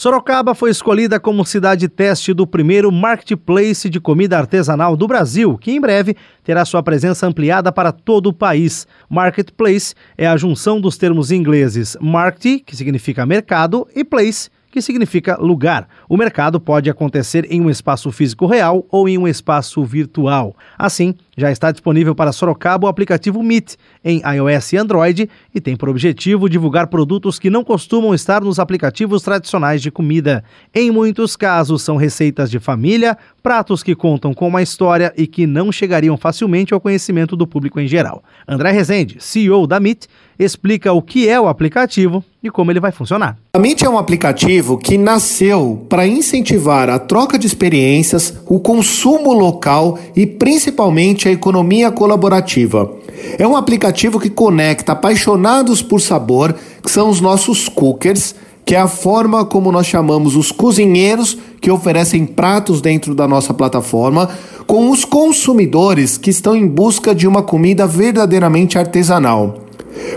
Sorocaba 0.00 0.54
foi 0.54 0.70
escolhida 0.70 1.20
como 1.20 1.44
cidade 1.44 1.86
teste 1.86 2.32
do 2.32 2.46
primeiro 2.46 2.90
marketplace 2.90 3.90
de 3.90 4.00
comida 4.00 4.38
artesanal 4.38 4.96
do 4.96 5.06
Brasil, 5.06 5.58
que 5.58 5.72
em 5.72 5.78
breve 5.78 6.16
terá 6.42 6.64
sua 6.64 6.82
presença 6.82 7.26
ampliada 7.26 7.70
para 7.70 7.92
todo 7.92 8.30
o 8.30 8.32
país. 8.32 8.86
Marketplace 9.10 9.94
é 10.16 10.26
a 10.26 10.38
junção 10.38 10.80
dos 10.80 10.96
termos 10.96 11.30
ingleses 11.30 11.98
market, 12.00 12.64
que 12.64 12.74
significa 12.74 13.26
mercado, 13.26 13.86
e 13.94 14.02
place, 14.02 14.48
que 14.70 14.80
significa 14.80 15.36
lugar. 15.36 15.86
O 16.08 16.16
mercado 16.16 16.58
pode 16.58 16.88
acontecer 16.88 17.46
em 17.50 17.60
um 17.60 17.68
espaço 17.68 18.10
físico 18.10 18.46
real 18.46 18.86
ou 18.90 19.06
em 19.06 19.18
um 19.18 19.28
espaço 19.28 19.84
virtual. 19.84 20.56
Assim, 20.78 21.14
já 21.40 21.50
está 21.50 21.72
disponível 21.72 22.14
para 22.14 22.32
Sorocaba 22.32 22.86
o 22.86 22.90
aplicativo 22.90 23.42
Meet 23.42 23.74
em 24.04 24.20
iOS 24.20 24.72
e 24.74 24.76
Android 24.76 25.30
e 25.54 25.60
tem 25.60 25.74
por 25.74 25.88
objetivo 25.88 26.48
divulgar 26.48 26.86
produtos 26.86 27.38
que 27.38 27.50
não 27.50 27.64
costumam 27.64 28.14
estar 28.14 28.42
nos 28.42 28.58
aplicativos 28.58 29.22
tradicionais 29.22 29.82
de 29.82 29.90
comida. 29.90 30.44
Em 30.74 30.90
muitos 30.90 31.36
casos, 31.36 31.82
são 31.82 31.96
receitas 31.96 32.50
de 32.50 32.58
família, 32.58 33.16
pratos 33.42 33.82
que 33.82 33.94
contam 33.94 34.34
com 34.34 34.46
uma 34.46 34.62
história 34.62 35.12
e 35.16 35.26
que 35.26 35.46
não 35.46 35.72
chegariam 35.72 36.16
facilmente 36.16 36.74
ao 36.74 36.80
conhecimento 36.80 37.34
do 37.34 37.46
público 37.46 37.80
em 37.80 37.88
geral. 37.88 38.22
André 38.46 38.70
Rezende, 38.70 39.16
CEO 39.18 39.66
da 39.66 39.80
Meet, 39.80 40.06
explica 40.38 40.92
o 40.92 41.02
que 41.02 41.28
é 41.28 41.38
o 41.38 41.48
aplicativo 41.48 42.24
e 42.42 42.50
como 42.50 42.70
ele 42.70 42.80
vai 42.80 42.90
funcionar. 42.90 43.36
A 43.52 43.58
Meet 43.58 43.82
é 43.82 43.88
um 43.88 43.98
aplicativo 43.98 44.78
que 44.78 44.96
nasceu 44.96 45.84
para 45.88 46.06
incentivar 46.06 46.88
a 46.88 46.98
troca 46.98 47.38
de 47.38 47.46
experiências, 47.46 48.40
o 48.46 48.58
consumo 48.58 49.32
local 49.34 49.98
e 50.16 50.26
principalmente 50.26 51.28
a 51.28 51.29
economia 51.30 51.90
colaborativa. 51.90 52.90
É 53.38 53.46
um 53.46 53.56
aplicativo 53.56 54.18
que 54.18 54.30
conecta 54.30 54.92
apaixonados 54.92 55.82
por 55.82 56.00
sabor, 56.00 56.54
que 56.82 56.90
são 56.90 57.08
os 57.08 57.20
nossos 57.20 57.68
cookers, 57.68 58.34
que 58.64 58.74
é 58.74 58.78
a 58.78 58.88
forma 58.88 59.44
como 59.44 59.72
nós 59.72 59.86
chamamos 59.86 60.36
os 60.36 60.52
cozinheiros 60.52 61.36
que 61.60 61.70
oferecem 61.70 62.24
pratos 62.24 62.80
dentro 62.80 63.14
da 63.14 63.26
nossa 63.26 63.52
plataforma, 63.52 64.30
com 64.66 64.90
os 64.90 65.04
consumidores 65.04 66.16
que 66.16 66.30
estão 66.30 66.54
em 66.54 66.66
busca 66.66 67.14
de 67.14 67.26
uma 67.26 67.42
comida 67.42 67.86
verdadeiramente 67.86 68.78
artesanal. 68.78 69.69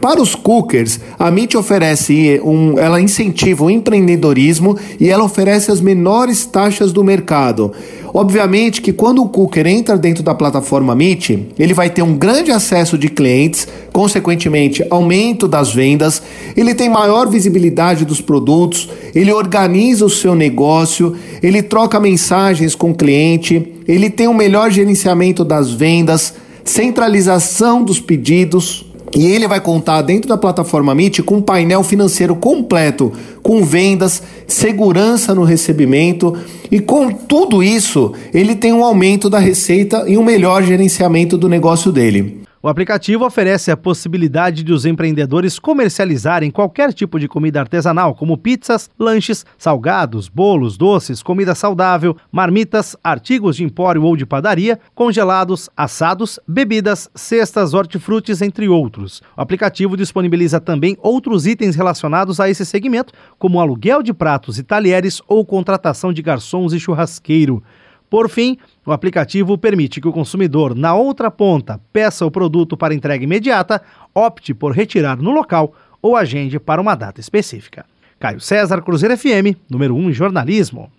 Para 0.00 0.20
os 0.20 0.34
cookers, 0.34 1.00
a 1.18 1.28
MIT 1.28 1.56
oferece 1.56 2.40
um, 2.44 2.78
ela 2.78 3.00
incentiva 3.00 3.64
o 3.64 3.70
empreendedorismo 3.70 4.76
e 4.98 5.08
ela 5.08 5.24
oferece 5.24 5.70
as 5.70 5.80
menores 5.80 6.44
taxas 6.44 6.92
do 6.92 7.04
mercado. 7.04 7.72
Obviamente 8.12 8.80
que 8.80 8.94
quando 8.94 9.22
o 9.22 9.28
cooker 9.28 9.66
entra 9.66 9.98
dentro 9.98 10.22
da 10.22 10.34
plataforma 10.34 10.94
Meet, 10.94 11.38
ele 11.58 11.74
vai 11.74 11.90
ter 11.90 12.00
um 12.00 12.16
grande 12.16 12.50
acesso 12.50 12.96
de 12.96 13.10
clientes, 13.10 13.68
consequentemente, 13.92 14.82
aumento 14.88 15.46
das 15.46 15.74
vendas, 15.74 16.22
ele 16.56 16.74
tem 16.74 16.88
maior 16.88 17.28
visibilidade 17.28 18.06
dos 18.06 18.22
produtos, 18.22 18.88
ele 19.14 19.32
organiza 19.32 20.04
o 20.06 20.10
seu 20.10 20.34
negócio, 20.34 21.14
ele 21.42 21.62
troca 21.62 22.00
mensagens 22.00 22.74
com 22.74 22.90
o 22.90 22.94
cliente, 22.94 23.74
ele 23.86 24.08
tem 24.08 24.26
um 24.28 24.34
melhor 24.34 24.70
gerenciamento 24.70 25.44
das 25.44 25.70
vendas, 25.70 26.32
centralização 26.64 27.84
dos 27.84 28.00
pedidos, 28.00 28.86
e 29.16 29.24
ele 29.24 29.48
vai 29.48 29.62
contar 29.62 30.02
dentro 30.02 30.28
da 30.28 30.36
plataforma 30.36 30.94
Meet 30.94 31.22
com 31.22 31.36
um 31.36 31.42
painel 31.42 31.82
financeiro 31.82 32.36
completo, 32.36 33.10
com 33.42 33.64
vendas, 33.64 34.22
segurança 34.46 35.34
no 35.34 35.42
recebimento 35.42 36.36
e 36.70 36.80
com 36.80 37.10
tudo 37.10 37.62
isso, 37.62 38.12
ele 38.34 38.54
tem 38.54 38.74
um 38.74 38.84
aumento 38.84 39.30
da 39.30 39.38
receita 39.38 40.04
e 40.06 40.18
um 40.18 40.22
melhor 40.22 40.62
gerenciamento 40.62 41.38
do 41.38 41.48
negócio 41.48 41.90
dele. 41.90 42.45
O 42.66 42.68
aplicativo 42.68 43.24
oferece 43.24 43.70
a 43.70 43.76
possibilidade 43.76 44.64
de 44.64 44.72
os 44.72 44.84
empreendedores 44.84 45.56
comercializarem 45.56 46.50
qualquer 46.50 46.92
tipo 46.92 47.16
de 47.16 47.28
comida 47.28 47.60
artesanal, 47.60 48.12
como 48.12 48.36
pizzas, 48.36 48.90
lanches, 48.98 49.46
salgados, 49.56 50.28
bolos, 50.28 50.76
doces, 50.76 51.22
comida 51.22 51.54
saudável, 51.54 52.16
marmitas, 52.32 52.96
artigos 53.04 53.54
de 53.54 53.62
empório 53.62 54.02
ou 54.02 54.16
de 54.16 54.26
padaria, 54.26 54.80
congelados, 54.96 55.70
assados, 55.76 56.40
bebidas, 56.44 57.08
cestas, 57.14 57.72
hortifrutis, 57.72 58.42
entre 58.42 58.68
outros. 58.68 59.22
O 59.36 59.42
aplicativo 59.42 59.96
disponibiliza 59.96 60.58
também 60.58 60.98
outros 61.00 61.46
itens 61.46 61.76
relacionados 61.76 62.40
a 62.40 62.50
esse 62.50 62.66
segmento, 62.66 63.14
como 63.38 63.60
aluguel 63.60 64.02
de 64.02 64.12
pratos 64.12 64.58
e 64.58 64.64
talheres 64.64 65.22
ou 65.28 65.46
contratação 65.46 66.12
de 66.12 66.20
garçons 66.20 66.72
e 66.72 66.80
churrasqueiro. 66.80 67.62
Por 68.08 68.28
fim, 68.28 68.56
o 68.84 68.92
aplicativo 68.92 69.58
permite 69.58 70.00
que 70.00 70.08
o 70.08 70.12
consumidor, 70.12 70.74
na 70.74 70.94
outra 70.94 71.30
ponta, 71.30 71.80
peça 71.92 72.24
o 72.24 72.30
produto 72.30 72.76
para 72.76 72.94
entrega 72.94 73.24
imediata, 73.24 73.82
opte 74.14 74.54
por 74.54 74.72
retirar 74.72 75.16
no 75.16 75.30
local 75.30 75.74
ou 76.00 76.16
agende 76.16 76.58
para 76.60 76.80
uma 76.80 76.94
data 76.94 77.20
específica. 77.20 77.84
Caio 78.18 78.40
César, 78.40 78.80
Cruzeiro 78.82 79.16
FM, 79.16 79.58
número 79.68 79.94
1 79.94 80.10
em 80.10 80.12
jornalismo. 80.12 80.90